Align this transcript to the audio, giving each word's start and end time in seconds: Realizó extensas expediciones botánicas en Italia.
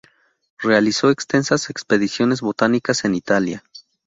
Realizó 0.57 1.11
extensas 1.11 1.69
expediciones 1.69 2.41
botánicas 2.41 3.05
en 3.05 3.13
Italia. 3.13 3.63